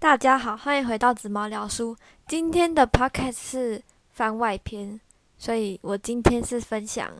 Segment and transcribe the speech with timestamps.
[0.00, 1.94] 大家好，欢迎回到紫毛聊书。
[2.26, 4.98] 今天的 podcast 是番外篇，
[5.36, 7.12] 所以我今天是分享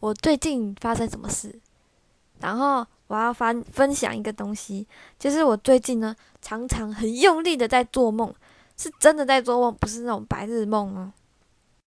[0.00, 1.54] 我最近发生什么事。
[2.40, 4.88] 然后我要分分享一个东西，
[5.18, 8.34] 就是我最近呢常常很用力的在做梦，
[8.78, 11.12] 是真的在做梦，不是那种白日梦哦。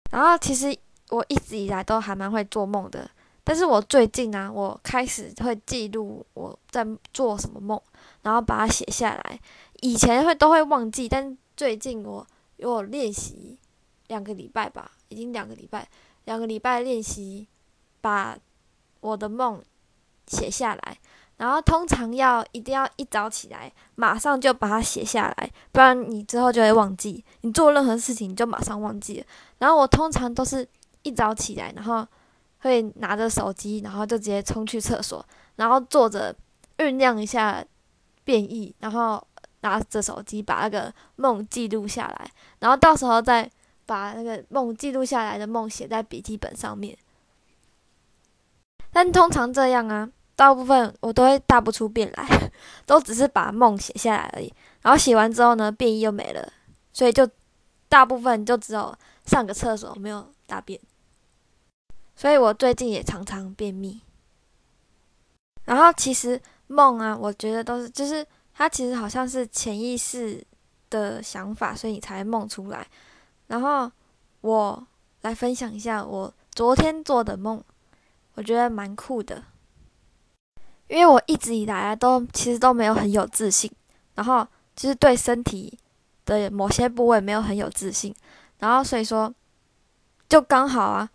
[0.09, 0.75] 然后其实
[1.09, 3.07] 我一直以来都还蛮会做梦的，
[3.43, 7.79] 但是我最近呢，我开始会记录我在做什么梦。
[8.21, 9.39] 然后把它写下来，
[9.81, 12.25] 以前会都会忘记，但最近我
[12.55, 13.57] 有练习
[14.07, 15.85] 两个礼拜吧，已经两个礼拜，
[16.23, 17.45] 两个礼拜练习
[17.99, 18.37] 把
[19.01, 19.62] 我的梦
[20.25, 20.98] 写下来。
[21.35, 27.25] 然后通常要一定要一早起来，马上就把它写下来，不然你之后就会忘记。
[27.41, 29.25] 你做任何事情你就马上忘记了。
[29.57, 30.65] 然后我通常都是
[31.01, 32.07] 一早起来，然后
[32.63, 35.23] 会拿着手机，然后就直接冲去厕所，
[35.55, 36.35] 然后坐着
[36.80, 37.63] 酝酿一下。
[38.26, 39.21] 变异，然后
[39.59, 43.52] 拿着手机把那个梦记录下来，然后到时候再
[43.85, 46.98] 把那个梦记录下来的梦写在笔记本上面。
[48.93, 52.52] 但通常这样啊，大部分我都会大不出变来，
[52.87, 54.54] 都只是把梦写下来而已。
[54.82, 56.48] 然后写完之后呢，变异又没了，
[56.93, 57.30] 所以就
[57.90, 60.80] 大部分就只有上个厕所没有大便。
[62.15, 64.01] 所以我最近也常常便秘。
[65.66, 66.41] 然后其实。
[66.67, 68.25] 梦啊，我觉得都是，就是
[68.56, 70.44] 它其实好像是潜意识
[70.89, 72.88] 的想法，所以你才梦出来。
[73.47, 73.91] 然后
[74.41, 74.88] 我
[75.22, 77.61] 来分享一下我昨天做的梦，
[78.35, 79.44] 我觉得蛮酷的。
[80.88, 83.69] 因为我一直以来，都其实都没有很有自信，
[84.16, 85.78] 然后就是对身体
[86.25, 88.16] 的某些部位没有很有自信，
[88.57, 89.31] 然后所以说
[90.28, 91.07] 就刚好啊，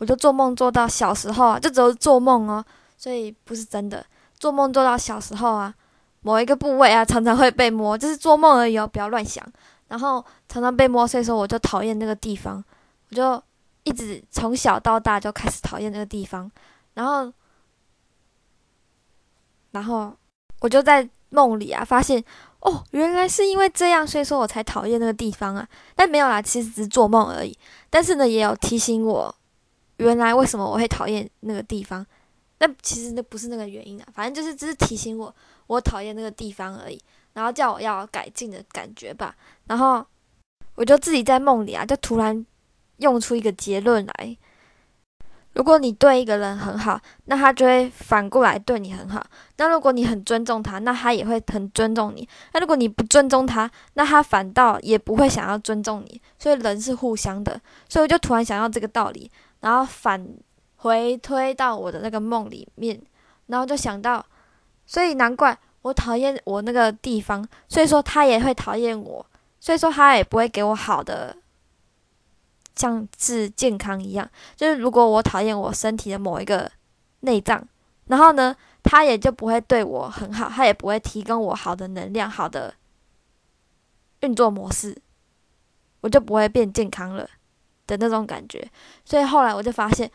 [0.00, 2.64] 我就做梦做到小时候啊，就只有做梦哦，
[2.96, 4.04] 所以不是真的。
[4.38, 5.74] 做梦做到小时候啊，
[6.22, 9.46] 某一个部位啊，常常会被摸，就是做梦而已哦，不要乱想。
[9.88, 12.64] 然后常常被摸，所以说我就讨厌那个地方，
[13.10, 13.42] 我就
[13.82, 16.50] 一直从小到大就开始讨厌那个地方。
[16.94, 17.30] 然后，
[19.72, 20.10] 然后
[20.60, 22.24] 我就在梦里啊，发现
[22.60, 25.68] 哦，原来是因为这样，所以说我才讨厌那个地方啊。
[25.94, 27.54] 但没有啦，其实只是做梦而已。
[27.90, 29.34] 但是呢，也有提醒我，
[30.00, 32.04] 原来为什么我会讨厌那个地方。
[32.58, 35.34] 那其实那不是那个原因啊，反正就是只是提醒我
[35.66, 37.00] 我讨厌那个地方而已，
[37.32, 39.34] 然后叫我要改进的感觉吧。
[39.66, 40.04] 然后
[40.74, 42.44] 我就自己在梦里啊，就突然
[42.98, 44.36] 用出一个结论来：
[45.54, 49.22] 如果你对一个人很好，那他就会反过来对你很好；
[49.56, 52.22] 那如果你很尊重他，那他也会很尊重你；
[52.52, 56.20] 那如果你不尊重他，那他反倒也不会想要尊重你。
[56.38, 60.26] 所以人是互相的，所以我就突然想到这个道理，然后反。
[60.82, 62.98] 回推到我的那个梦里面，
[63.48, 64.24] 然后就想到，
[64.86, 69.26] 所以难怪我讨厌我那个地方，所以说他也会讨厌我，
[69.60, 71.36] 所以说他也不会给我好的，
[72.74, 74.26] 像是健康一样。
[74.56, 76.72] 就是如果我讨厌我身体的某一个
[77.20, 77.62] 内脏，
[78.06, 82.72] 然后呢，他也就不会对我很好，他也不会提供我好的能量、好的
[84.20, 84.96] 运作模式，
[86.00, 87.28] 我就不会变健康了
[87.98, 88.66] 的那种感觉。
[89.04, 90.10] 所以后来我就发现。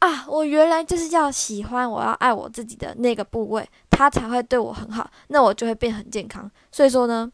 [0.00, 6.48] 啊，我原来就是要喜欢，我要爱我自己的那个部位，他才会对我很好，那我就会变很健康。
[6.70, 7.28] 所以说呢，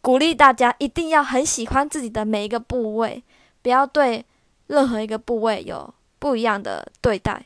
[0.00, 3.22] 鼓励大家一定要很喜欢自己的每一个部位，
[3.60, 4.24] 不要对
[4.68, 7.44] 任何一个部位有不一样的对待，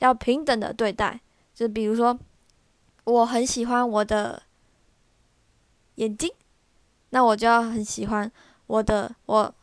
[0.00, 1.18] 要平等的对待。
[1.54, 2.18] 就比如说，
[3.04, 4.42] 我很喜欢我的
[5.94, 6.30] 眼睛，
[7.08, 8.30] 那我就要很喜欢
[8.66, 9.54] 我的我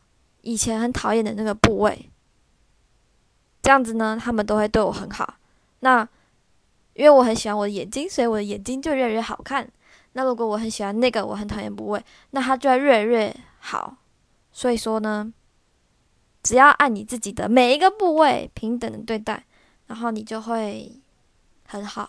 [0.46, 2.08] 以前很讨厌的那个部位。
[3.62, 5.34] 这样子呢，他们都会对我很好。
[5.80, 6.08] 那
[6.94, 9.68] 因为我很喜欢我的眼睛，所以我的眼睛就越来越好看。
[10.12, 13.96] 那如果我很喜欢那个我很讨厌部位，那它就会越来越好。
[14.52, 15.32] 所以说呢，
[16.44, 19.44] 只要按你自己的每一个部位平等的对待，
[19.88, 20.92] 然后你就会
[21.66, 22.08] 很好。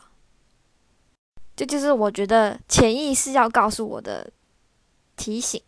[1.55, 4.31] 这就是我觉得潜意识要告诉我的
[5.15, 5.59] 提醒。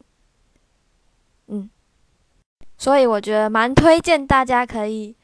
[2.80, 5.16] 所以我觉得蛮推荐大家可以。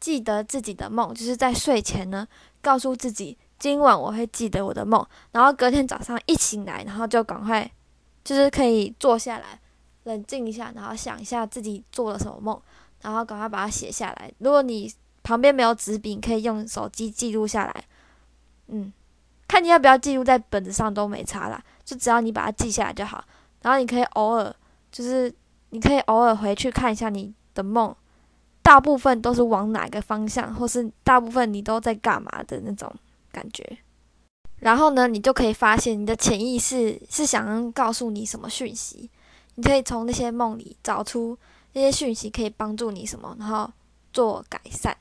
[0.00, 2.24] 记得自己的梦，就是在睡前呢，
[2.62, 7.68] 告诉自己今晚我会记得我的梦，然后隔天早上一醒来，然后就赶快，
[8.22, 9.58] 就是可以坐下来，
[10.04, 12.62] 冷静一下，然后想一下自己做了什么梦，
[13.02, 14.30] 然后赶快把它写下来。
[14.38, 14.88] 如果你
[15.24, 17.84] 旁边没有纸笔，可以用手机记录下来。
[18.68, 18.92] 嗯，
[19.48, 23.24] 看你要不要记录在本子上都没差啦，就只要你把它记下来就好。
[23.62, 24.54] 然后你可以偶尔，
[24.92, 25.34] 就是
[25.70, 27.94] 你可以偶尔回去看一下你的梦。
[28.60, 32.92] 大部分都是往哪个方向，或是大部分你都在干嘛的那种
[33.32, 33.78] 感觉。
[34.58, 39.08] 然后呢，你就可以发现你的潜意识是想要告诉你什么讯息，
[39.54, 41.38] 你可以从那些梦里找出
[41.72, 43.70] 那些讯息可以帮助你什么，然后
[44.12, 44.94] 做改善。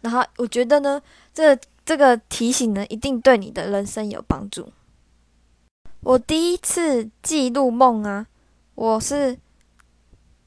[0.00, 1.02] 然后我觉得呢，
[1.34, 4.72] 这这个提醒呢，一定对你的人生有帮助。
[6.00, 8.26] 我第一次记录梦啊，
[8.74, 9.38] 我是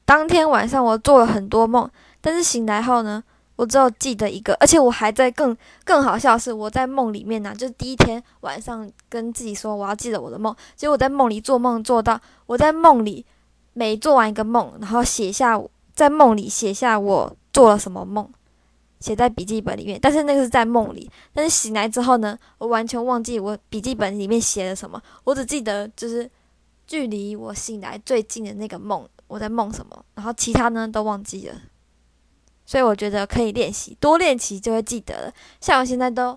[0.08, 1.86] 当天晚上我做了很多梦，
[2.22, 3.22] 但是醒来后呢，
[3.56, 13.22] 我只有记得一个，而且我还在更更好笑的是，我在梦里面呢，就是第一天晚上跟自己说我要记得我的梦，结果我在梦里做梦做到我在梦里
[13.74, 15.60] 每做完一个梦，然后写下
[15.94, 18.26] 在梦里写下我做了什么梦。
[19.00, 21.08] 写在笔记本里面，但是那个是在梦里。
[21.34, 26.28] 但是醒来之后呢，我完全忘记我笔记本里面写了什么，我只记得就是
[26.86, 31.54] 距离我醒来最近的那个梦，我在梦什么，然后其他呢都忘记了。
[32.66, 35.32] 所以我觉得可以练习，多练习就会记得了。
[35.60, 36.36] 像我现在都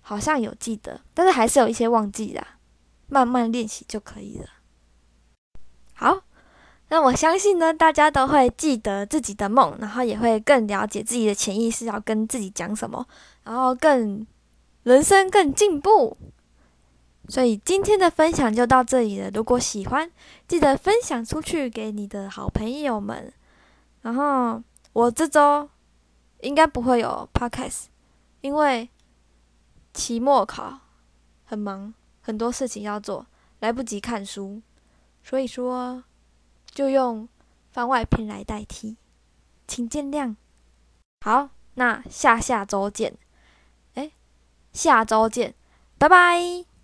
[0.00, 2.58] 好像有记得，但是还是有一些忘记啦，
[3.06, 4.46] 慢慢练习就可以了。
[5.94, 6.22] 好。
[6.88, 13.04] 那我相信呢，大家都会记得自己的梦，然后也会更了解自己的潜意识要跟自己讲什么，
[13.42, 14.24] 然后更
[14.84, 16.16] 人生更进步。
[17.28, 19.30] 所以今天的分享就到这里了。
[19.30, 20.10] 如果喜欢，
[20.48, 23.32] 记得分享出去给你的好朋友们。
[24.02, 24.62] 然后
[24.92, 25.68] 我这周
[26.40, 27.84] 应该不会有 podcast，
[28.40, 28.88] 因为
[29.92, 30.78] 期末考
[31.44, 33.26] 很忙，很多事情要做，
[33.60, 34.62] 来不及看书，
[35.22, 36.04] 所以说。
[36.74, 37.26] 就用
[37.70, 38.98] 番外篇来代替，
[39.66, 40.36] 请见谅。
[41.24, 43.16] 好，那下下周见。
[43.94, 44.12] 哎，
[44.74, 45.54] 下周见，
[45.96, 46.75] 拜拜。